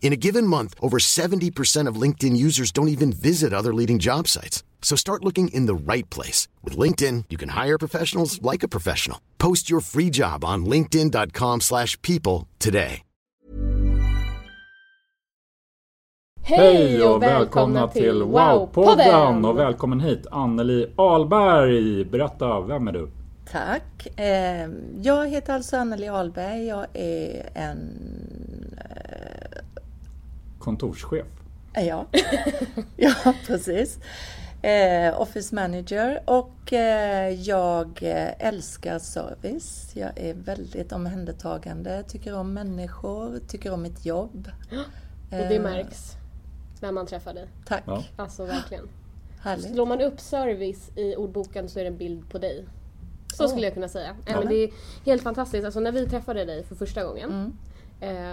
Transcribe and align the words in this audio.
In 0.00 0.12
a 0.14 0.16
given 0.16 0.46
month, 0.46 0.74
over 0.80 0.98
70% 0.98 1.86
of 1.90 2.00
LinkedIn 2.02 2.34
users 2.36 2.72
don't 2.72 2.88
even 2.88 3.12
visit 3.12 3.52
other 3.52 3.74
leading 3.74 3.98
job 3.98 4.26
sites. 4.28 4.64
So 4.80 4.96
start 4.96 5.24
looking 5.24 5.48
in 5.48 5.66
the 5.66 5.74
right 5.92 6.08
place. 6.08 6.48
With 6.64 6.78
LinkedIn, 6.78 7.24
you 7.28 7.36
can 7.36 7.50
hire 7.50 7.78
professionals 7.78 8.40
like 8.40 8.62
a 8.62 8.68
professional. 8.68 9.18
Post 9.38 9.68
your 9.68 9.80
free 9.80 10.08
job 10.10 10.44
on 10.44 10.64
linkedin.com 10.64 11.60
slash 11.60 12.00
people 12.00 12.46
today. 12.58 13.02
Hej 16.42 17.02
och 17.02 17.22
välkomna 17.22 17.88
till 17.88 18.22
Wow-podden 18.22 19.44
och 19.44 19.58
välkommen 19.58 20.00
hit 20.00 20.26
Anneli 20.30 20.92
Ahlberg. 20.96 22.04
Berätta, 22.04 22.60
vem 22.60 22.88
är 22.88 22.92
du? 22.92 23.10
Tack. 23.52 24.18
Eh, 24.20 24.68
Jag 25.02 25.28
heter 25.28 25.54
alltså 25.54 25.76
Anneli 25.76 26.08
Ahlberg. 26.08 26.66
Jag 26.66 26.86
är 26.94 27.50
en... 27.54 27.88
Kontorschef. 30.68 31.26
eh, 31.74 31.86
Ja, 31.86 32.06
ja 32.96 33.34
precis. 33.46 33.98
Eh, 34.62 35.20
office 35.20 35.54
manager 35.54 36.20
och 36.24 36.72
eh, 36.72 37.30
jag 37.30 37.98
eh, 38.02 38.46
älskar 38.48 38.98
service. 38.98 39.90
Jag 39.94 40.18
är 40.18 40.34
väldigt 40.34 40.92
omhändertagande, 40.92 42.02
tycker 42.02 42.34
om 42.34 42.52
människor, 42.52 43.38
tycker 43.48 43.72
om 43.72 43.82
mitt 43.82 44.06
jobb. 44.06 44.50
Och 45.30 45.48
det 45.48 45.60
märks 45.60 46.12
när 46.80 46.92
man 46.92 47.06
träffar 47.06 47.34
dig. 47.34 47.46
Tack, 47.66 47.82
Ja. 47.86 48.04
Alltså 48.16 48.44
verkligen. 48.44 48.88
härligt. 49.40 49.72
Slår 49.72 49.86
man 49.86 50.00
upp 50.00 50.20
service 50.20 50.90
i 50.96 51.16
ordboken 51.16 51.68
så 51.68 51.78
är 51.78 51.82
det 51.84 51.88
en 51.90 51.96
bild 51.96 52.30
på 52.30 52.38
dig. 52.38 52.64
Så 53.34 53.44
Åh. 53.44 53.50
skulle 53.50 53.66
jag 53.66 53.74
kunna 53.74 53.88
säga. 53.88 54.16
Ja. 54.26 54.38
Men 54.38 54.48
det 54.48 54.54
är 54.64 54.70
helt 55.06 55.22
fantastiskt. 55.22 55.64
Alltså 55.64 55.80
när 55.80 55.92
vi 55.92 56.06
träffade 56.06 56.44
dig 56.44 56.64
för 56.64 56.74
första 56.74 57.04
gången. 57.04 57.30
Mm. 57.30 57.52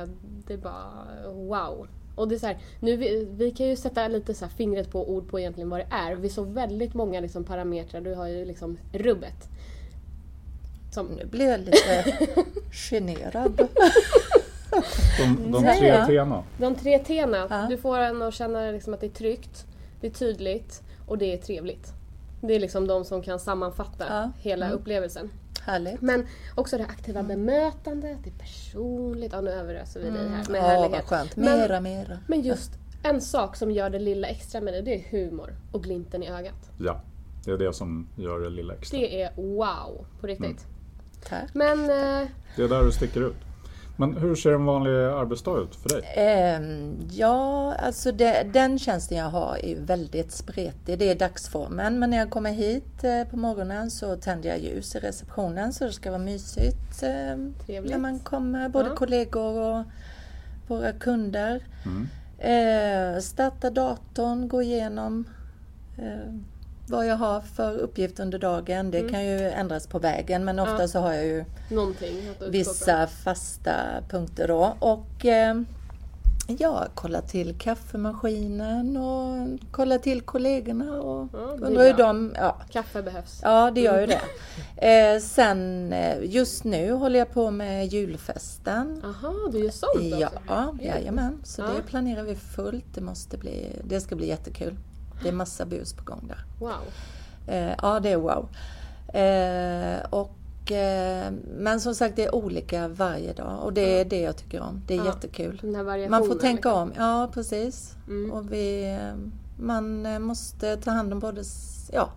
Eh, 0.03 0.09
det 0.47 0.57
bara 0.57 1.05
wow. 1.33 1.87
Och 2.15 2.27
det 2.27 2.35
är 2.35 2.39
så 2.39 2.47
här, 2.47 2.57
nu 2.79 2.95
vi, 2.97 3.27
vi 3.31 3.51
kan 3.51 3.65
ju 3.67 3.75
sätta 3.75 4.07
lite 4.07 4.33
så 4.33 4.45
här 4.45 4.51
fingret 4.51 4.91
på 4.91 5.09
ord 5.09 5.29
på 5.29 5.39
egentligen 5.39 5.69
vad 5.69 5.79
det 5.79 5.87
är. 5.89 6.15
Vi 6.15 6.29
såg 6.29 6.47
väldigt 6.47 6.93
många 6.93 7.19
liksom 7.19 7.43
parametrar. 7.43 8.01
Du 8.01 8.13
har 8.13 8.27
ju 8.27 8.45
liksom 8.45 8.77
rubbet. 8.93 9.49
Som, 10.91 11.05
Nu 11.07 11.25
blir 11.25 11.45
jag 11.49 11.59
lite 11.59 12.03
generad. 12.71 13.67
De, 15.19 15.51
de 15.51 15.63
tre 15.63 15.87
ja. 15.87 16.05
T:na. 16.05 16.43
de 16.57 16.75
tre. 16.75 16.99
Ja. 17.49 17.65
Du 17.69 17.77
får 17.77 17.97
en 17.97 18.21
att 18.21 18.33
känna 18.33 18.71
liksom 18.71 18.93
att 18.93 18.99
det 18.99 19.07
är 19.07 19.09
tryggt, 19.09 19.65
det 20.01 20.07
är 20.07 20.11
tydligt 20.11 20.81
och 21.07 21.17
det 21.17 21.33
är 21.33 21.37
trevligt. 21.37 21.93
Det 22.41 22.55
är 22.55 22.59
liksom 22.59 22.87
de 22.87 23.05
som 23.05 23.21
kan 23.21 23.39
sammanfatta 23.39 24.05
Ja. 24.09 24.31
hela 24.39 24.65
Mm. 24.65 24.77
upplevelsen. 24.77 25.29
Härligt. 25.65 26.01
Men 26.01 26.25
också 26.55 26.77
det 26.77 26.83
aktiva 26.83 27.23
bemötandet, 27.23 28.17
det 28.23 28.29
är 28.29 28.33
personligt. 28.39 29.33
Ja, 29.33 29.41
nu 29.41 29.49
överöser 29.51 29.99
vi 29.99 30.09
dig 30.09 30.19
här 30.29 30.29
med 30.29 30.45
Mm. 30.47 30.55
Ja, 30.55 30.61
vad 30.61 30.71
härlighet. 30.81 31.05
skönt. 31.05 31.35
Men- 31.35 31.59
Mera, 31.59 31.79
mera. 31.81 32.19
Men 32.27 32.41
just 32.41 32.71
en 33.03 33.21
sak 33.21 33.55
som 33.55 33.71
gör 33.71 33.89
det 33.89 33.99
lilla 33.99 34.27
extra 34.27 34.61
med 34.61 34.73
det, 34.73 34.81
det 34.81 34.95
är 34.95 35.03
humor 35.11 35.55
och 35.71 35.83
glimten 35.83 36.23
i 36.23 36.29
ögat. 36.29 36.71
Ja, 36.79 37.01
det 37.45 37.51
är 37.51 37.57
det 37.57 37.73
som 37.73 38.07
gör 38.17 38.39
det 38.39 38.49
lilla 38.49 38.73
extra. 38.73 38.99
Det 38.99 39.21
är 39.21 39.35
wow, 39.35 40.05
på 40.21 40.27
riktigt. 40.27 40.45
Mm. 40.45 40.57
Tack. 41.29 41.53
Men 41.53 41.79
eh, 41.79 42.27
Det 42.55 42.63
är 42.63 42.69
där 42.69 42.83
du 42.83 42.91
sticker 42.91 43.21
ut. 43.21 43.35
Men 43.97 44.17
hur 44.17 44.35
ser 44.35 44.51
en 44.53 44.65
vanlig 44.65 44.91
arbetsdag 44.91 45.57
ut 45.59 45.75
för 45.75 45.89
dig? 45.89 46.03
Ehm, 46.15 46.97
ja, 47.11 47.73
alltså 47.75 48.11
det, 48.11 48.43
den 48.53 48.79
tjänsten 48.79 49.17
jag 49.17 49.29
har 49.29 49.65
är 49.65 49.75
väldigt 49.79 50.31
spretig. 50.31 50.99
Det 50.99 51.11
är 51.11 51.15
dagsformen. 51.15 51.99
Men 51.99 52.09
när 52.09 52.17
jag 52.17 52.29
kommer 52.29 52.51
hit 52.51 53.03
eh, 53.03 53.23
på 53.23 53.37
morgonen 53.37 53.91
så 53.91 54.15
tänder 54.15 54.49
jag 54.49 54.59
ljus 54.59 54.95
i 54.95 54.99
receptionen 54.99 55.73
så 55.73 55.85
det 55.85 55.91
ska 55.93 56.11
vara 56.11 56.21
mysigt. 56.21 57.03
ehm, 57.03 57.53
Trevligt. 57.65 57.91
när 57.91 57.99
man 57.99 58.19
kommer, 58.19 58.69
både 58.69 58.89
Ja. 58.89 58.95
kollegor 58.95 59.61
och 59.61 59.83
våra 60.67 60.91
kunder. 60.91 61.63
Mm. 61.85 62.07
Eh, 62.39 63.19
starta 63.21 63.69
datorn, 63.69 64.47
gå 64.47 64.61
igenom 64.61 65.25
vad 66.87 67.05
jag 67.07 67.15
har 67.15 67.41
för 67.41 67.77
uppgift 67.77 68.19
under 68.19 68.39
dagen. 68.39 68.91
Det 68.91 69.09
kan 69.09 69.25
ju 69.25 69.39
ändras 69.49 69.87
på 69.87 69.99
vägen 69.99 70.45
men 70.45 70.59
ofta 70.59 70.71
Mm. 70.71 70.81
Ja. 70.81 70.87
så 70.87 70.99
har 70.99 71.13
jag 71.13 71.25
ju 71.25 71.45
vissa 72.49 73.07
fasta 73.07 73.73
punkter 74.09 74.47
då. 74.47 74.75
Och 74.79 75.25
eh, 75.25 75.55
ja, 76.47 76.87
kolla 76.95 77.21
till 77.21 77.55
kaffemaskinen 77.57 78.97
och 78.97 79.47
kolla 79.71 79.97
till 79.99 80.21
kollegorna 80.21 81.01
och 81.01 81.29
Ja, 81.33 81.39
undrar 81.39 81.83
hur 81.85 81.93
de... 81.93 82.33
Ja, 82.35 82.57
Kaffe 82.71 83.01
behövs. 83.01 83.39
ja, 83.43 83.71
det 83.75 83.81
gör 83.81 83.99
ju 84.01 84.05
det. 84.07 84.21
Eh, 84.77 85.19
sen 85.19 85.93
eh, 85.93 86.17
just 86.23 86.63
nu 86.63 86.91
håller 86.91 87.19
jag 87.19 87.31
på 87.33 87.51
med 87.51 87.87
julfesten. 87.87 89.01
Aha, 89.05 89.33
du 89.51 89.59
gör 89.59 89.69
sånt 89.71 90.19
Ja, 90.19 90.29
också? 90.35 90.83
jajamän. 90.85 91.39
Så 91.43 91.61
Ja. 91.61 91.67
det 91.67 91.81
planerar 91.81 92.23
vi 92.23 92.35
fullt. 92.35 92.85
Det, 92.93 93.01
måste 93.01 93.37
bli, 93.37 93.67
det 93.83 94.01
ska 94.01 94.15
bli 94.15 94.27
jättekul. 94.27 94.75
Det 95.23 95.27
är 95.29 95.33
massa 95.33 95.65
bus 95.65 95.93
på 95.93 96.03
gång 96.03 96.25
där. 96.27 96.45
Wow. 96.59 96.71
Eh, 97.47 97.73
ja, 97.81 97.99
det 97.99 98.09
är 98.09 98.17
wow. 98.17 98.47
Eh, 99.15 100.05
och, 100.09 100.71
eh, 100.71 101.31
men 101.57 101.79
som 101.81 101.95
sagt, 101.95 102.15
det 102.15 102.23
är 102.25 102.35
olika 102.35 102.87
varje 102.87 103.33
dag 103.33 103.59
och 103.63 103.73
det 103.73 103.99
är 104.01 104.05
det 104.05 104.19
jag 104.21 104.37
tycker 104.37 104.61
om. 104.61 104.81
Det 104.87 104.93
är 104.93 104.97
Ja, 104.97 105.05
jättekul. 105.05 105.59
Man 106.09 106.25
får 106.25 106.35
tänka 106.35 106.69
liksom. 106.69 106.81
om. 106.81 106.93
Ja, 106.97 107.29
precis. 107.33 107.95
Mm. 108.07 108.31
Och 108.31 108.53
vi, 108.53 108.97
man 109.59 110.05
eh, 110.05 110.19
måste 110.19 110.77
ta 110.77 110.91
hand 110.91 111.13
om 111.13 111.19
både 111.19 111.43
ja, 111.91 112.09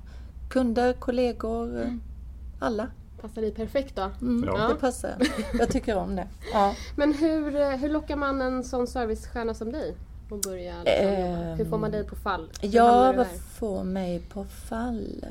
kunder, 0.51 0.93
kollegor, 0.93 1.83
eh, 1.83 1.93
alla. 2.59 2.87
Passar 3.21 3.43
dig 3.43 3.51
perfekt 3.55 3.97
då. 3.97 4.11
Mm, 4.21 4.45
Ja. 4.45 4.69
Det 4.69 4.75
passar. 4.75 5.15
Jag 5.59 5.69
tycker 5.69 5.97
om 5.97 6.17
det. 6.17 6.27
Ja. 6.53 6.75
Men 6.97 7.15
hur, 7.15 7.57
eh, 7.57 7.69
hur 7.69 7.89
lockar 7.89 8.17
man 8.17 8.43
en 8.43 8.65
sån 8.65 8.87
servicestjärna 8.87 9.55
som 9.55 9.73
dig? 9.73 9.97
Och 10.31 10.39
börja 10.39 10.83
liksom? 10.83 11.07
Ehm, 11.07 11.59
Hur 11.59 11.65
får 11.65 11.79
man 11.79 11.91
dig 11.91 12.05
på 12.05 12.17
fall? 12.17 12.49
Hur 12.61 12.69
Ja, 12.69 13.13
vad 13.13 13.27
får 13.59 13.85
mig 13.85 14.19
på 14.29 14.45
fall? 14.45 15.27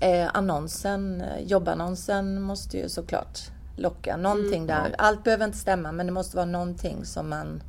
Eh, 0.00 0.28
annonsen, 0.34 1.20
eh, 1.20 1.42
jobbannonsen 1.42 2.42
måste 2.42 2.76
ju 2.76 2.88
såklart 2.88 3.38
locka. 3.76 4.16
Någonting 4.16 4.66
där. 4.66 4.94
Allt 4.98 5.24
behöver 5.24 5.44
inte 5.44 5.58
stämma 5.58 5.92
men 5.92 6.06
det 6.06 6.12
måste 6.12 6.36
vara 6.36 6.46
någonting 6.46 7.04
som 7.04 7.28
man 7.28 7.62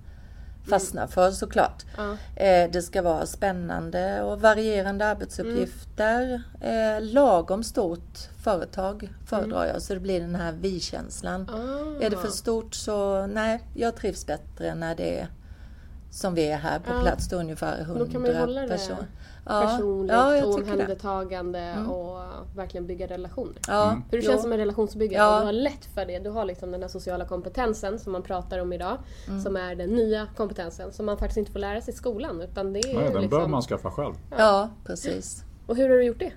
fastnar 0.69 1.07
för 1.07 1.31
såklart. 1.31 1.85
Ja. 1.97 2.11
Eh, 2.43 2.71
det 2.71 2.81
ska 2.81 3.01
vara 3.01 3.25
spännande 3.25 4.21
och 4.21 4.41
varierande 4.41 5.05
arbetsuppgifter. 5.05 6.41
Eh, 6.61 7.01
lagom 7.01 7.63
stort 7.63 8.29
företag 8.43 9.09
föredrar 9.25 9.65
jag 9.65 9.81
så 9.81 9.93
det 9.93 9.99
blir 9.99 10.19
den 10.19 10.35
här 10.35 10.51
vi-känslan. 10.51 11.49
Ah. 11.49 12.03
Är 12.05 12.09
det 12.09 12.17
för 12.17 12.27
stort 12.27 12.75
så 12.75 13.27
nej, 13.27 13.61
jag 13.75 13.95
trivs 13.95 14.25
bättre 14.25 14.75
när 14.75 14.95
det 14.95 15.19
är 15.19 15.27
som 16.11 16.33
vi 16.35 16.47
är 16.51 16.57
här 16.57 16.79
på 16.79 16.93
Ja. 16.93 17.01
plats, 17.01 17.29
då 17.29 17.35
ungefär 17.37 17.81
100 17.81 18.05
Då 18.05 18.11
kan 18.11 18.21
man 18.21 18.31
ju 18.31 18.37
hålla 18.37 18.61
det 18.61 18.67
personer. 18.67 19.07
Personligt 19.45 20.11
ja, 20.15 20.45
och 20.45 20.55
omhändertagande 20.55 21.75
och 21.89 22.19
verkligen 22.55 22.87
bygga 22.87 23.07
relationer. 23.07 23.53
Ja, 23.67 23.97
För 24.09 24.17
du 24.17 24.23
jo. 24.23 24.29
känns 24.31 24.41
som 24.41 24.51
en 24.51 24.57
relationsbyggare 24.57 25.23
Ja. 25.23 25.33
och 25.35 25.39
du 25.41 25.45
har 25.45 25.53
lätt 25.53 25.85
för 25.85 26.05
det. 26.05 26.19
Du 26.19 26.29
har 26.29 26.45
liksom 26.45 26.71
den 26.71 26.81
här 26.81 26.87
sociala 26.89 27.25
kompetensen 27.25 27.99
som 27.99 28.11
man 28.11 28.21
pratar 28.23 28.59
om 28.59 28.73
idag. 28.73 28.97
Mm. 29.27 29.41
Som 29.41 29.55
är 29.55 29.75
den 29.75 29.89
nya 29.89 30.27
kompetensen 30.37 30.91
som 30.91 31.05
man 31.05 31.17
faktiskt 31.17 31.37
inte 31.37 31.51
får 31.51 31.59
lära 31.59 31.81
sig 31.81 31.93
i 31.93 31.97
skolan. 31.97 32.41
Utan 32.41 32.73
det 32.73 32.79
är 32.79 32.93
Nej, 32.95 33.03
den 33.11 33.21
liksom... 33.21 33.39
bör 33.39 33.47
man 33.47 33.61
skaffa 33.61 33.91
själv. 33.91 34.13
Ja, 34.37 34.69
precis. 34.85 35.43
Och 35.67 35.75
hur 35.75 35.89
har 35.89 35.95
du 35.95 36.03
gjort 36.03 36.19
det? 36.19 36.31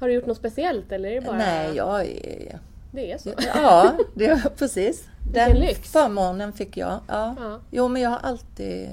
Har 0.00 0.08
du 0.08 0.14
gjort 0.14 0.26
något 0.26 0.36
speciellt 0.36 0.92
eller 0.92 1.08
är 1.08 1.14
det 1.20 1.26
bara... 1.26 1.36
Nej, 1.36 1.76
jag 1.76 2.00
är... 2.06 2.58
Det 2.96 3.12
är 3.12 3.18
så? 3.18 3.32
Ja, 3.54 3.92
det 4.14 4.26
är 4.26 4.48
precis. 4.58 5.04
Den 5.32 5.56
lyx. 5.56 5.92
förmånen 5.92 6.52
fick 6.52 6.76
jag. 6.76 7.00
Ja. 7.08 7.34
Ja. 7.40 7.60
Jo, 7.70 7.88
men 7.88 8.02
jag 8.02 8.10
har 8.10 8.18
alltid 8.18 8.88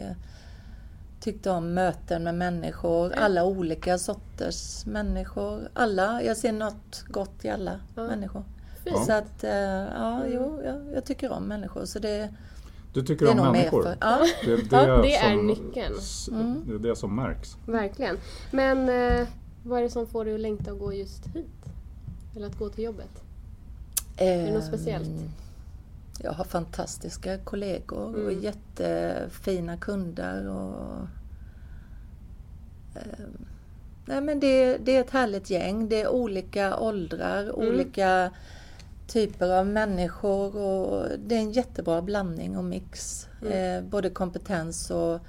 tyckt 1.20 1.48
om 1.48 1.74
möten 1.74 2.24
med 2.24 2.36
människor. 2.36 3.14
Alla 3.14 3.46
olika 3.46 3.98
sorters 3.98 4.86
människor. 4.86 5.70
Alla. 5.74 6.24
Jag 6.24 6.38
ser 6.38 6.52
något 6.52 7.04
gott 7.08 7.46
i 7.46 7.50
alla 7.50 7.80
människor. 7.96 8.44
fint. 8.84 9.06
Så 9.06 9.14
att, 9.14 9.44
eh, 9.44 9.52
ja, 9.98 10.22
jo, 10.28 10.62
jag, 10.66 10.94
jag 10.96 11.06
tycker 11.06 11.32
om 11.32 11.44
människor. 11.44 11.86
Så 11.86 12.00
det, 12.00 12.30
Du 12.94 13.02
tycker 13.02 13.26
det 13.26 13.32
är 13.32 13.40
om 13.40 13.52
människor? 13.52 13.84
för... 13.84 13.98
Ja. 14.02 14.20
Det, 14.46 14.52
Ja, 14.72 14.98
det 15.02 15.16
är 15.16 15.36
som- 15.36 15.48
nyckeln. 15.48 15.96
Mm. 16.32 16.64
Det 16.68 16.74
är 16.74 16.80
det 16.90 16.96
som 16.96 17.16
märks. 17.16 17.58
Verkligen. 17.66 18.18
Men 18.52 18.90
eh, 18.90 19.28
vad 19.66 19.80
är 19.80 19.84
det 19.84 19.90
som 19.90 20.08
får 20.08 20.26
dig 20.26 20.34
att 20.34 20.40
längta 20.40 20.74
och 20.74 20.80
gå 20.80 20.94
just 20.94 21.28
hit? 21.28 21.46
Eller 22.36 22.48
att 22.48 22.58
gå 22.58 22.70
till 22.70 22.84
jobbet? 22.84 23.24
Det 24.18 24.54
något 24.54 24.66
speciellt? 24.66 25.08
Ehm, 25.08 25.30
Jag 26.20 26.32
har 26.32 26.44
fantastiska 26.44 27.38
kollegor 27.38 28.16
och 28.16 28.32
Mm. 28.32 28.42
jättefina 28.44 29.78
kunder. 29.78 30.48
Och, 30.50 31.08
ehm, 32.96 33.46
nej 34.06 34.22
men 34.22 34.40
det, 34.40 34.78
det 34.78 34.96
är 34.96 35.02
ett 35.02 35.10
härligt 35.10 35.50
gäng. 35.50 35.90
Det 35.90 36.02
är 36.02 36.08
olika 36.08 36.78
åldrar, 36.80 37.44
Mm. 37.44 37.56
olika 37.56 38.32
typer 39.08 39.50
av 39.60 39.68
människor 39.68 40.58
och 40.58 41.08
det 41.26 41.36
är 41.36 41.40
en 41.40 41.52
jättebra 41.52 42.02
blandning 42.02 42.58
och 42.58 42.64
mix. 42.64 43.28
Mm. 43.42 43.54
Eh, 43.84 43.90
både 43.90 44.10
kompetens 44.10 44.92
och 44.92 45.20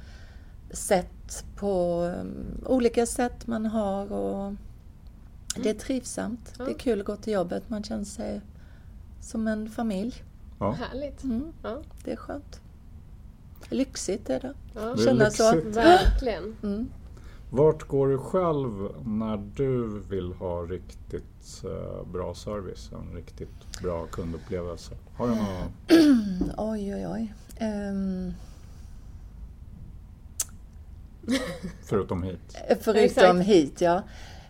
sätt 0.70 1.44
på 1.56 2.02
um, 2.20 2.64
olika 2.66 3.06
sätt 3.06 3.46
man 3.46 3.66
har. 3.66 4.12
Och 4.12 4.54
det 5.56 5.70
är 5.70 5.74
trivsamt. 5.74 6.52
Ja. 6.58 6.64
Det 6.64 6.70
är 6.70 6.78
kul 6.78 7.00
att 7.00 7.06
gå 7.06 7.16
till 7.16 7.32
jobbet. 7.32 7.70
Man 7.70 7.82
känner 7.84 8.04
sig 8.04 8.40
som 9.24 9.48
en 9.48 9.68
familj. 9.68 10.22
Ja. 10.58 10.70
Härligt. 10.70 11.22
Mm, 11.24 11.52
Ja, 11.62 11.82
det 12.04 12.12
är 12.12 12.16
skönt. 12.16 12.60
Lyxigt 13.68 14.30
är 14.30 14.40
det. 14.40 14.54
ja. 14.74 14.80
Det 14.80 15.02
är 15.02 15.06
Känna 15.06 15.30
så. 15.30 15.52
lyxigt. 15.54 15.76
Verkligen. 15.76 16.56
Mm. 16.62 16.88
Vart 17.50 17.82
går 17.88 18.08
du 18.08 18.18
själv 18.18 18.88
när 19.06 19.36
du 19.56 19.98
vill 20.08 20.32
ha 20.32 20.62
riktigt 20.62 21.62
eh, 21.64 22.06
bra 22.12 22.34
service? 22.34 22.90
En 22.92 23.16
riktigt 23.16 23.80
bra 23.82 24.06
kundupplevelse? 24.06 24.92
Har 25.16 25.28
du 25.28 25.34
något? 25.34 26.54
Oj, 26.58 26.94
oj, 26.94 27.06
oj. 27.08 27.34
Ehm, 27.58 28.32
Förutom 31.84 32.22
hit? 32.22 32.56
förutom 32.80 33.02
Exakt. 33.04 33.40
hit, 33.48 33.80
ja. 33.80 34.02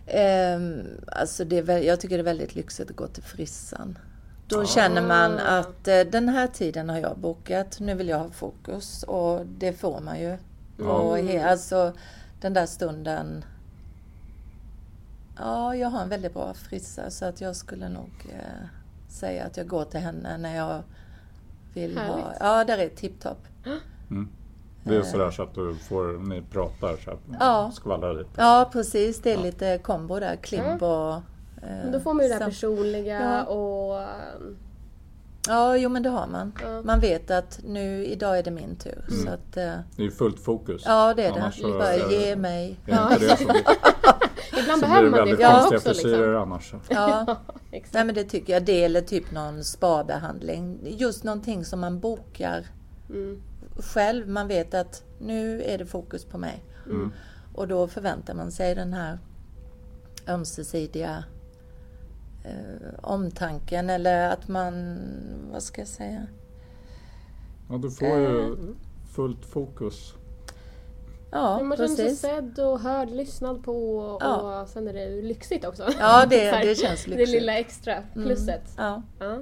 Ehm, 0.07 0.81
alltså 1.07 1.45
det 1.45 1.69
är, 1.69 1.77
jag 1.77 1.99
tycker 1.99 2.17
det 2.17 2.21
är 2.21 2.25
väldigt 2.25 2.55
lyxigt 2.55 2.89
att 2.89 2.95
gå 2.95 3.07
till 3.07 3.23
frissan. 3.23 3.97
Då 4.47 4.65
känner 4.65 5.01
man 5.01 5.39
att 5.39 5.87
eh, 5.87 5.99
den 5.99 6.29
här 6.29 6.47
tiden 6.47 6.89
har 6.89 6.97
jag 6.97 7.17
bokat, 7.17 7.79
nu 7.79 7.93
vill 7.95 8.07
jag 8.07 8.19
ha 8.19 8.29
fokus 8.29 9.03
och 9.03 9.45
det 9.45 9.73
får 9.73 10.01
man 10.01 10.19
ju. 10.19 10.37
Och 10.85 11.17
he, 11.17 11.49
alltså 11.49 11.93
den 12.41 12.53
där 12.53 12.65
stunden. 12.65 13.45
Ja, 15.37 15.75
jag 15.75 15.89
har 15.89 16.01
en 16.01 16.09
väldigt 16.09 16.33
bra 16.33 16.53
frissa 16.53 17.09
så 17.09 17.25
att 17.25 17.41
jag 17.41 17.55
skulle 17.55 17.89
nog 17.89 18.09
eh, 18.29 18.67
säga 19.09 19.45
att 19.45 19.57
jag 19.57 19.67
går 19.67 19.85
till 19.85 19.99
henne 19.99 20.37
när 20.37 20.55
jag 20.55 20.83
vill 21.73 21.97
ha... 21.97 22.03
Härligt. 22.03 22.37
Ja, 22.39 22.63
där 22.63 22.77
är 22.77 22.89
tipptopp. 22.89 23.47
Det 24.83 24.95
är 24.95 25.01
sådär 25.01 25.31
så 25.31 25.43
att 25.43 25.55
du 25.55 25.75
får, 25.75 26.27
ni 26.29 26.41
pratar 26.41 26.97
så 26.97 27.09
här, 27.09 27.19
Ja. 27.39 27.71
skvallrar 27.73 28.13
lite. 28.13 28.29
Ja, 28.35 28.69
precis. 28.73 29.21
Det 29.21 29.33
är 29.33 29.37
lite 29.37 29.77
kombo 29.77 30.19
där. 30.19 30.35
Klibb 30.35 30.83
och... 30.83 31.21
eh, 31.65 31.71
Men 31.83 31.91
då 31.91 31.99
får 31.99 32.13
man 32.13 32.23
ju 32.25 32.29
det 32.29 32.35
här 32.35 32.45
personliga 32.45 33.21
Ja. 33.21 33.43
och... 33.43 34.01
ehm, 34.01 34.57
Ja, 35.47 35.77
jo 35.77 35.89
men 35.89 36.03
det 36.03 36.09
har 36.09 36.27
man. 36.27 36.53
Ja. 36.63 36.81
Man 36.81 36.99
vet 36.99 37.31
att 37.31 37.59
nu, 37.63 38.05
idag 38.05 38.39
är 38.39 38.43
det 38.43 38.51
min 38.51 38.75
tur. 38.75 39.05
Mm. 39.11 39.23
Så 39.25 39.29
att, 39.29 39.57
eh, 39.57 39.73
Det 39.95 40.05
är 40.05 40.09
fullt 40.09 40.39
fokus. 40.39 40.83
ja, 40.85 41.13
det 41.13 41.23
är 41.25 41.33
det. 41.33 41.39
Annars 41.41 41.61
så- 41.61 41.77
Bara 41.77 41.95
ge 42.11 42.35
mig. 42.35 42.79
Är 42.85 43.13
inte 43.13 43.25
det 43.27 43.37
blir, 43.45 44.59
Ibland 44.61 44.81
behöver 44.81 45.03
det 45.03 45.09
man 45.11 45.19
det 45.27 45.35
konstiga 45.35 45.77
också. 45.77 45.79
frisyrer 45.89 46.17
Liksom. 46.17 46.35
annars. 46.51 46.69
så. 46.69 46.77
Ja, 46.89 47.25
Exakt. 47.71 47.93
nej 47.93 48.05
men 48.05 48.15
det 48.15 48.23
tycker 48.23 48.53
jag. 48.53 48.65
Det 48.65 48.83
eller 48.83 49.01
typ 49.01 49.31
någon 49.31 49.63
spabehandling. 49.63 50.79
Just 50.83 51.23
någonting 51.23 51.65
som 51.65 51.79
man 51.79 51.99
bokar 51.99 52.65
Mm. 53.09 53.41
själv. 53.79 54.27
Man 54.29 54.47
vet 54.47 54.73
att 54.73 55.03
nu 55.19 55.61
är 55.63 55.77
det 55.77 55.85
fokus 55.85 56.25
på 56.25 56.37
mig. 56.37 56.63
Mm. 56.85 57.11
Och 57.55 57.67
då 57.67 57.87
förväntar 57.87 58.33
man 58.33 58.51
sig 58.51 58.75
den 58.75 58.93
här 58.93 59.19
ömsesidiga 60.27 61.23
eh, 62.45 62.89
omtanken 63.01 63.89
eller 63.89 64.29
att 64.29 64.47
man, 64.47 64.97
vad 65.51 65.63
ska 65.63 65.81
jag 65.81 65.87
säga? 65.87 66.27
Ja, 67.69 67.77
du 67.77 67.91
får 67.91 68.07
ju 68.17 68.55
fullt 69.15 69.45
fokus. 69.45 70.13
Ja, 71.31 71.57
Men 71.57 71.67
man 71.67 71.77
känner 71.77 71.95
sig 71.95 72.15
sedd 72.15 72.59
och 72.59 72.79
hörd, 72.79 73.09
lyssnad 73.09 73.63
på 73.63 73.97
och 73.97 74.21
Ja. 74.23 74.65
sen 74.69 74.87
är 74.87 74.93
det 74.93 75.21
lyxigt 75.21 75.65
också. 75.65 75.83
Ja, 75.99 76.25
det- 76.29 76.35
här, 76.51 76.65
det 76.65 76.75
känns 76.75 77.03
Det 77.05 77.09
lyxigt. 77.11 77.29
lilla 77.29 77.59
extra 77.59 78.03
plusset. 78.13 78.73
Ja. 78.77 79.01
Ja. 79.19 79.37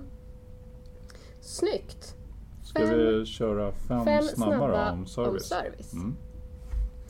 Snyggt! 1.42 2.16
Ska 2.64 2.88
Fem- 2.88 2.98
vi 2.98 3.26
köra 3.26 3.72
fem, 3.72 4.06
Fem 4.06 4.24
snabba, 4.24 4.58
snabba 4.58 4.92
om 4.92 5.06
service? 5.06 5.52
om 5.52 5.58
service. 5.58 5.94
Mm. 5.94 6.16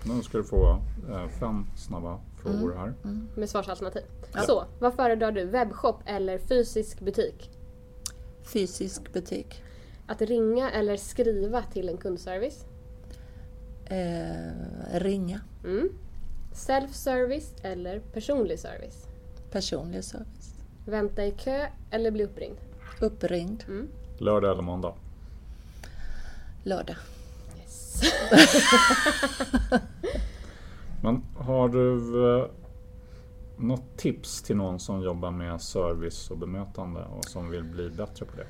Nu 0.06 0.22
ska 0.24 0.38
du 0.38 0.44
få 0.44 0.80
eh, 1.10 1.28
fem 1.40 1.66
snabba 1.78 2.20
frågor 2.44 2.76
här. 2.76 2.94
Med 3.36 3.50
svarsalternativ. 3.50 4.04
Så, 4.42 4.66
vad 4.80 4.94
föredrar 4.94 5.32
du? 5.32 5.46
Webbshop 5.46 5.96
eller 6.06 6.38
fysisk 6.38 7.00
butik? 7.00 7.50
Fysisk 8.54 9.14
butik. 9.14 9.64
Att 10.08 10.22
ringa 10.22 10.72
eller 10.72 10.98
skriva 10.98 11.62
till 11.62 11.90
en 11.90 11.98
kundservice? 11.98 12.66
Eh, 13.86 15.00
ringa. 15.00 15.42
Mm. 15.64 15.90
Self-service 16.54 17.54
eller 17.64 18.00
personlig 18.00 18.60
service? 18.60 19.08
Personlig 19.52 20.04
service. 20.04 20.54
Vänta 20.86 21.26
i 21.26 21.32
kö 21.32 21.66
eller 21.92 22.12
bli 22.12 22.24
uppringd? 22.24 22.58
Uppringd. 23.02 23.64
Lördag 24.18 24.52
eller 24.52 24.62
måndag? 24.62 24.94
Lördag. 26.64 26.96
Yes. 27.58 28.02
Men 31.02 31.24
har 31.38 31.70
du 31.70 31.96
eh, 32.40 32.46
något 33.58 33.98
tips 33.98 34.42
till 34.42 34.56
någon 34.56 34.80
som 34.80 35.02
jobbar 35.02 35.32
med 35.32 35.62
service 35.62 36.32
och 36.32 36.38
bemötande 36.38 37.02
och 37.18 37.26
som 37.26 37.50
vill 37.50 37.64
bli 37.64 37.90
bättre 37.90 38.26
på 38.26 38.38
det? 38.38 38.48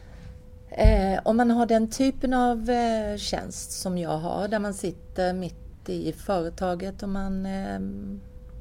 Eh, 0.75 1.19
om 1.25 1.37
man 1.37 1.51
har 1.51 1.65
den 1.65 1.89
typen 1.89 2.33
av 2.33 2.69
eh, 2.69 3.17
tjänst 3.17 3.71
som 3.71 3.97
jag 3.97 4.17
har, 4.17 4.47
där 4.47 4.59
man 4.59 4.73
sitter 4.73 5.33
mitt 5.33 5.89
i 5.89 6.13
företaget 6.13 7.03
och 7.03 7.09
man 7.09 7.45
eh, 7.45 7.79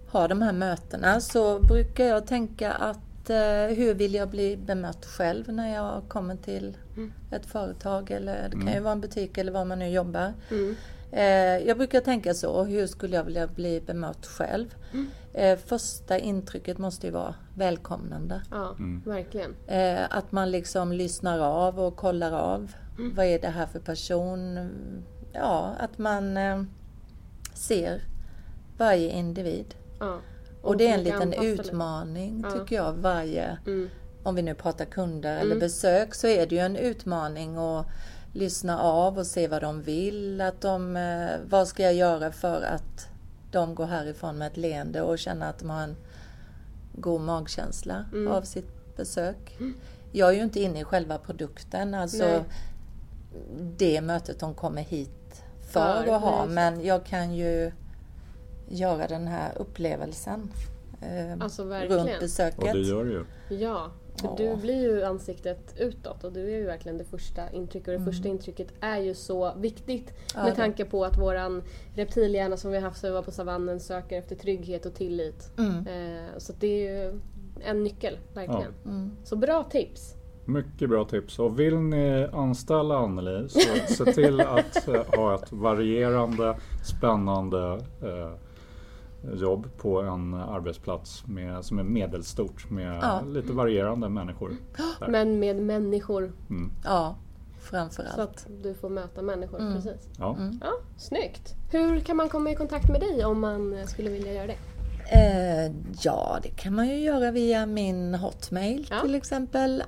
har 0.09 0.29
de 0.29 0.43
här 0.43 0.53
mötena, 0.53 1.21
så 1.21 1.61
brukar 1.61 2.05
jag 2.05 2.27
tänka 2.27 2.73
att 2.73 3.31
eh, 3.31 3.77
hur 3.77 3.95
vill 3.95 4.15
jag 4.15 4.29
bli 4.29 4.57
bemött 4.57 5.07
själv 5.07 5.53
när 5.53 5.75
jag 5.75 6.03
kommer 6.09 6.37
till 6.37 6.77
ett 7.31 7.47
företag 7.47 8.11
eller 8.11 8.49
det 8.49 8.57
kan 8.57 8.73
ju 8.73 8.81
vara 8.81 8.93
en 8.93 9.01
butik 9.01 9.39
eller 9.39 9.53
var 9.53 9.65
man 9.65 9.79
nu 9.79 9.89
jobbar. 9.89 10.33
Eh, 10.51 10.77
jag 11.67 11.77
brukar 11.79 12.01
tänka 12.01 12.35
så, 12.35 12.65
hur 12.65 12.87
skulle 12.87 13.17
jag 13.17 13.25
vilja 13.25 13.47
bli 13.47 13.81
bemött 13.81 14.27
själv? 14.27 14.75
Eh, 15.35 15.59
första 15.59 16.19
intrycket 16.19 16.79
måste 16.79 17.07
ju 17.07 17.13
vara 17.13 17.35
välkomnande. 17.55 18.43
Ja, 18.51 18.77
verkligen. 19.05 19.55
Eh, 19.67 20.01
att 20.11 20.33
man 20.33 20.51
liksom 20.51 20.93
lyssnar 20.93 21.39
av 21.39 21.81
och 21.81 21.97
kollar 21.97 22.33
av. 22.33 22.73
Vad 23.15 23.27
är 23.27 23.39
det 23.39 23.49
här 23.49 23.67
för 23.67 23.79
person? 23.81 24.71
Ja, 25.33 25.75
att 25.79 25.99
man 25.99 26.37
eh, 26.37 26.63
ser 27.55 28.03
varje 28.79 29.11
individ. 29.11 29.75
Ja. 30.01 30.19
Och 30.63 30.77
det 30.77 30.87
är 30.89 30.95
en 30.95 31.03
liten 31.05 31.33
utmaning 31.33 32.45
Ja. 32.45 32.51
tycker 32.51 32.77
jag 32.77 32.93
varje, 32.93 33.59
Mm. 33.67 33.89
om 34.23 34.35
vi 34.35 34.43
nu 34.43 34.55
pratar 34.55 34.85
kunder 34.85 35.41
eller 35.41 35.57
besök, 35.61 36.15
så 36.15 36.27
är 36.27 36.47
det 36.47 36.55
ju 36.55 36.61
en 36.61 36.77
utmaning 36.77 37.57
att 37.57 37.87
lyssna 38.33 38.81
av 38.81 39.19
och 39.19 39.27
se 39.27 39.49
vad 39.49 39.63
de 39.63 39.83
vill. 39.83 40.41
Att 40.41 40.61
de, 40.61 40.97
eh, 40.97 41.31
vad 41.49 41.69
ska 41.69 41.83
jag 41.83 41.95
göra 41.95 42.33
för 42.33 42.63
att 42.63 43.09
de 43.51 43.75
går 43.75 43.87
härifrån 43.87 44.39
med 44.39 44.47
ett 44.47 44.57
leende 44.57 45.03
och 45.03 45.19
känner 45.19 45.51
att 45.51 45.59
de 45.59 45.71
har 45.71 45.83
en 45.83 45.97
god 46.93 47.21
magkänsla 47.21 48.05
Mm. 48.13 48.33
av 48.33 48.43
sitt 48.43 48.97
besök. 48.97 49.59
Jag 50.13 50.29
är 50.29 50.33
ju 50.33 50.43
inte 50.43 50.61
inne 50.61 50.81
i 50.81 50.85
själva 50.85 51.19
produkten, 51.19 51.95
alltså 51.95 52.25
Nej. 52.25 52.45
det 53.77 54.01
mötet 54.01 54.39
de 54.41 54.55
kommer 54.55 54.83
hit 54.83 55.43
för 55.73 56.03
För, 56.05 56.13
att 56.15 56.23
ha, 56.23 56.47
men 56.47 56.85
jag 56.85 57.05
kan 57.07 57.35
ju 57.35 57.73
göra 58.69 59.07
den 59.07 59.27
här 59.27 59.53
upplevelsen 59.59 60.51
eh, 61.01 61.33
Alltså, 61.41 61.65
runt 61.65 62.21
besöket. 62.21 62.59
Och 62.59 62.75
det 62.75 62.81
gör 62.81 63.05
du 63.05 63.11
ju. 63.51 63.57
Ja, 63.57 63.91
för 64.23 64.29
Ja. 64.29 64.35
du 64.39 64.57
blir 64.57 64.83
ju 64.83 65.03
ansiktet 65.05 65.75
utåt 65.79 66.25
och 66.25 66.33
du 66.33 66.41
är 66.55 66.59
ju 66.59 66.67
verkligen 66.67 66.99
det 66.99 67.05
första 67.05 67.51
intrycket 67.51 67.89
och 67.89 67.95
det 68.01 68.13
första 68.13 68.29
intrycket 68.29 68.69
är 68.81 68.99
ju 68.99 69.15
så 69.15 69.53
viktigt 69.57 70.09
Mm. 70.11 70.15
Ja, 70.35 70.45
med 70.45 70.57
tanke 70.57 70.85
på 70.85 71.05
att 71.05 71.19
våran 71.19 71.63
reptilhjärna 71.95 72.57
som 72.57 72.71
vi 72.71 72.77
har 72.77 72.85
haft 72.85 73.01
sedan 73.01 73.11
vi 73.11 73.15
var 73.15 73.23
på 73.23 73.31
savannen 73.31 73.81
söker 73.81 74.19
efter 74.19 74.37
trygghet 74.37 74.87
och 74.87 74.95
tillit. 74.95 75.51
Mm. 75.59 75.87
Eh, 75.87 76.39
så 76.39 76.53
det 76.61 76.67
är 76.67 77.05
ju 77.05 77.21
en 77.65 77.83
nyckel, 77.85 78.19
verkligen. 78.35 78.75
Mm. 78.85 79.11
Så 79.25 79.37
bra 79.37 79.63
tips! 79.63 80.15
Mycket 80.45 80.89
bra 80.89 81.05
tips. 81.05 81.39
Och 81.39 81.61
vill 81.61 81.77
ni 81.79 82.29
anställa 82.33 82.99
Anneli 82.99 83.49
så 83.49 83.61
se 83.95 84.13
till 84.13 84.41
att 84.41 84.89
eh, 84.89 85.05
ha 85.17 85.35
ett 85.35 85.53
varierande, 85.53 86.57
spännande 86.85 87.81
eh, 88.03 88.33
jobb 89.35 89.67
på 89.77 90.01
en 90.01 90.35
arbetsplats 90.35 91.27
med, 91.27 91.65
som 91.65 91.79
är 91.79 91.83
medelstort 91.83 92.71
med 92.71 92.99
Ja. 93.03 93.21
lite 93.21 93.53
varierande 93.53 94.09
människor. 94.09 94.53
Där. 95.01 95.09
Men 95.09 95.39
med 95.39 95.57
människor. 95.63 96.33
Ja, 96.85 97.17
framförallt. 97.61 98.15
Så 98.15 98.21
att 98.21 98.47
du 98.63 98.75
får 98.75 98.89
möta 98.89 99.23
människor. 99.23 99.59
Precis. 99.59 100.09
Ja. 100.19 100.37
Ja, 100.61 100.73
snyggt. 100.97 101.55
Hur 101.71 102.01
kan 102.01 102.17
man 102.17 102.29
komma 102.29 102.51
i 102.51 102.55
kontakt 102.55 102.89
med 102.89 103.01
dig 103.01 103.25
om 103.25 103.41
man 103.41 103.77
skulle 103.87 104.11
vilja 104.11 104.33
göra 104.33 104.47
det? 104.47 104.57
Eh, 105.13 105.73
ja, 106.03 106.39
det 106.43 106.49
kan 106.49 106.75
man 106.75 106.89
ju 106.89 106.97
göra 106.99 107.31
via 107.31 107.67
min 107.67 108.15
hotmail 108.15 108.87
Ja. 108.91 109.01
till 109.01 109.15
exempel. 109.15 109.83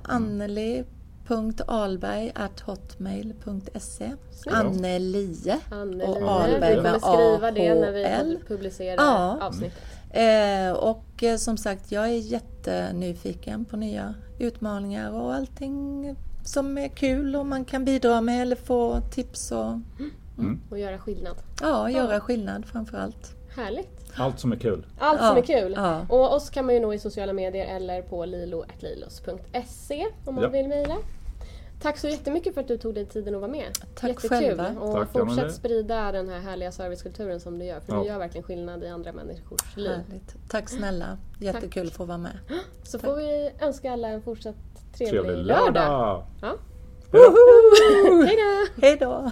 anneli.alberg.hotmail.se 1.27 4.11
Annelie 4.51 5.59
och 6.07 6.31
Alberg 6.31 6.75
kommer 6.75 6.91
med 6.91 7.01
skriva 7.01 7.51
det 7.51 7.75
när 7.75 7.91
vi 7.91 8.05
AHL. 8.05 8.37
publicerar 8.47 9.03
Ja. 9.03 9.37
avsnittet. 9.41 9.81
Eh, 10.09 10.71
och 10.71 11.23
eh, 11.23 11.37
som 11.37 11.57
sagt, 11.57 11.91
jag 11.91 12.03
är 12.05 12.17
jättenyfiken 12.17 13.65
på 13.65 13.77
nya 13.77 14.13
utmaningar 14.39 15.11
och 15.11 15.33
allting 15.33 16.15
som 16.43 16.77
är 16.77 16.87
kul 16.87 17.35
och 17.35 17.45
man 17.45 17.65
kan 17.65 17.85
bidra 17.85 18.21
med 18.21 18.41
eller 18.41 18.55
få 18.55 19.01
tips 19.11 19.51
och 19.51 19.73
Och 20.69 20.79
göra 20.79 20.97
skillnad. 20.99 21.35
ja, 21.61 21.89
göra 21.89 22.19
skillnad 22.19 22.65
framför 22.65 22.97
allt. 22.97 23.31
Härligt. 23.55 24.04
Allt 24.17 24.39
som 24.39 24.51
är 24.51 24.55
kul. 24.55 24.85
Allt 24.99 25.19
som 25.19 25.37
är 25.37 25.41
kul. 25.41 25.73
ja. 25.77 26.05
Och 26.09 26.33
oss 26.35 26.49
kan 26.49 26.65
man 26.65 26.75
ju 26.75 26.81
nå 26.81 26.93
i 26.93 26.99
sociala 26.99 27.33
medier 27.33 27.75
eller 27.75 28.01
på 28.01 28.25
lilo.lilos.se 28.25 30.05
om 30.25 30.35
man 30.35 30.43
Ja. 30.43 30.49
vill 30.49 30.67
mejla. 30.67 30.97
Tack 31.81 31.97
så 31.97 32.07
jättemycket 32.07 32.53
för 32.53 32.61
att 32.61 32.67
du 32.67 32.77
tog 32.77 32.93
dig 32.95 33.05
tiden 33.05 33.35
att 33.35 33.41
vara 33.41 33.51
med. 33.51 33.73
Tack 33.95 34.09
Jättekul. 34.09 34.29
själva. 34.29 34.67
Och 34.79 34.93
Tack, 34.93 35.11
fortsätt 35.11 35.37
Anneli. 35.39 35.53
sprida 35.53 36.11
den 36.11 36.29
här 36.29 36.39
härliga 36.39 36.71
servicekulturen 36.71 37.39
som 37.39 37.59
du 37.59 37.65
gör. 37.65 37.79
För 37.79 37.93
Ja. 37.93 37.99
du 38.01 38.07
gör 38.07 38.17
verkligen 38.19 38.43
skillnad 38.43 38.83
i 38.83 38.87
andra 38.87 39.11
människors 39.13 39.75
liv. 39.77 39.89
Härligt. 39.89 40.35
Tack 40.49 40.69
snälla. 40.69 41.17
Jättekul 41.39 41.87
att 41.87 41.93
få 41.93 42.05
vara 42.05 42.17
med. 42.17 42.37
Så 42.83 42.99
får 42.99 43.15
vi 43.15 43.51
önska 43.61 43.91
alla 43.91 44.07
en 44.07 44.21
fortsatt 44.21 44.55
trevlig, 44.97 45.21
Trevlig 45.21 45.45
lördag. 45.45 45.73
lördag! 45.73 46.23
Ja. 46.41 46.55
Hej 48.81 48.97
då! 48.99 49.31